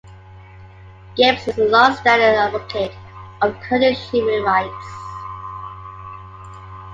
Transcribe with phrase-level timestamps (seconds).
[1.15, 2.91] Gapes is a long-standing advocate
[3.43, 4.87] of Kurdish human rights.